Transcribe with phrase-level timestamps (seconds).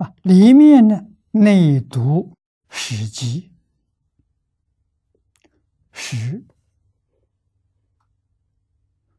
[0.00, 2.34] 啊，里面呢内读
[2.70, 3.52] 史记，
[5.92, 6.42] 史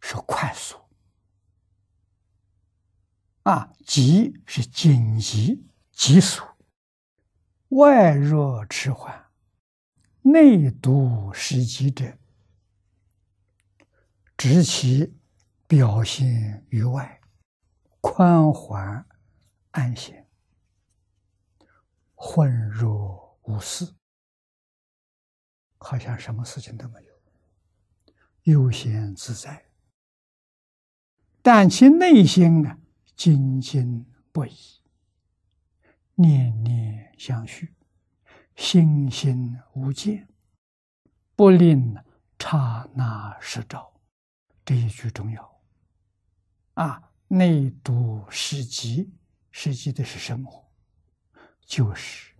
[0.00, 0.76] 是快速，
[3.44, 6.44] 啊，急是紧急急速，
[7.70, 9.30] 外弱迟缓，
[10.20, 12.18] 内读史记者，
[14.36, 15.16] 知其
[15.66, 17.18] 表现于外，
[18.02, 19.06] 宽缓
[19.70, 20.25] 安闲。
[22.16, 23.94] 浑若无事，
[25.78, 27.12] 好像什么事情都没有，
[28.44, 29.66] 悠闲自在。
[31.42, 32.78] 但其内心啊，
[33.14, 34.56] 精进不已，
[36.14, 37.72] 念念相续，
[38.56, 40.26] 心心无间，
[41.36, 41.94] 不令
[42.38, 43.92] 刹那失照。
[44.64, 45.62] 这一句重要
[46.74, 47.12] 啊！
[47.28, 49.12] 内读史记，
[49.52, 50.65] 史记的是什么？
[51.66, 52.32] 就是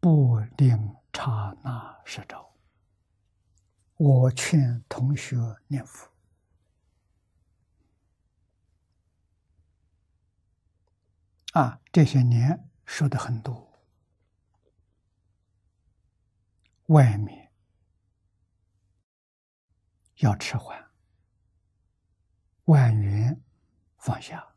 [0.00, 2.52] 不令刹那失照。
[3.96, 5.36] 我劝同学
[5.68, 6.10] 念佛
[11.52, 13.72] 啊，这些年说的很多，
[16.86, 17.50] 外面
[20.16, 20.90] 要迟缓，
[22.64, 23.40] 万缘
[23.96, 24.54] 放下，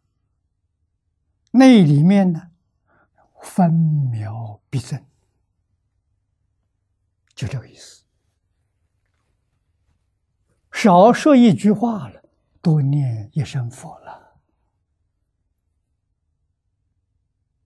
[1.51, 2.48] 那里面呢？
[3.41, 5.03] 分秒必争，
[7.33, 8.03] 就这个意思。
[10.71, 12.23] 少说一句话了，
[12.61, 14.41] 多念一声佛了。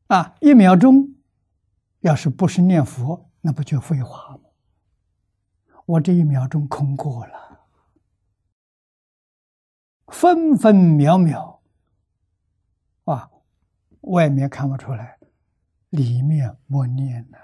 [0.07, 1.15] 啊，一秒钟，
[2.01, 4.43] 要是不是念佛，那不就废话吗？
[5.85, 7.67] 我这一秒钟空过了，
[10.07, 11.61] 分分秒秒，
[13.05, 13.29] 啊，
[14.01, 15.19] 外面看不出来。
[15.93, 17.37] 里面默念呢，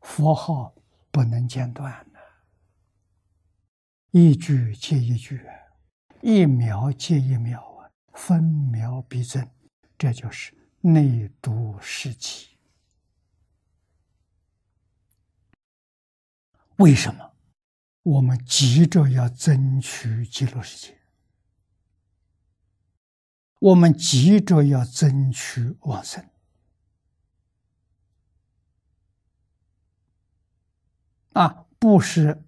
[0.00, 0.72] 佛号
[1.10, 2.20] 不能间断的，
[4.12, 5.44] 一句接一句，
[6.20, 9.50] 一秒接一秒啊，分秒必争，
[9.98, 12.56] 这就是内读时期。
[16.76, 17.34] 为什么
[18.04, 20.96] 我们急着要争取极乐世界？
[23.58, 26.24] 我们急着要争取往生？
[31.82, 32.44] 不是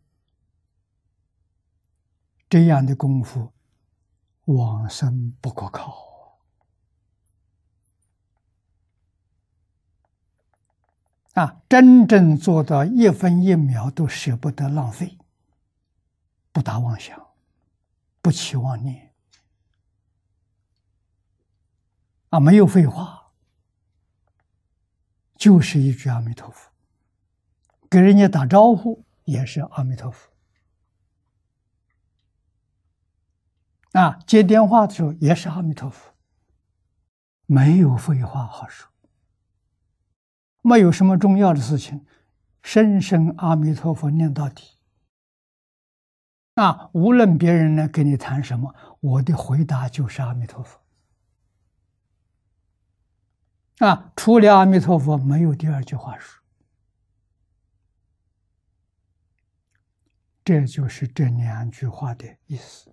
[2.48, 3.52] 这样的功夫，
[4.44, 5.92] 往生不可靠
[11.32, 11.62] 啊！
[11.68, 15.18] 真正做到一分一秒都舍不得浪费，
[16.52, 17.20] 不打妄想，
[18.22, 19.12] 不起妄念，
[22.28, 23.32] 啊，没有废话，
[25.34, 26.70] 就是一句阿弥陀佛。
[27.90, 30.30] 给人家打招呼也是阿弥陀佛，
[33.92, 36.12] 啊，接电话的时候也是阿弥陀佛，
[37.46, 38.90] 没有废话好说，
[40.60, 42.04] 没有什么重要的事情，
[42.62, 44.76] 声声阿弥陀佛念到底，
[46.56, 50.78] 啊，无论别人呢跟你谈什么，我的回答就是阿弥陀佛，
[53.78, 56.43] 啊，除了阿弥陀佛，没有第二句话说。
[60.44, 62.90] 这就是这两句话的意思。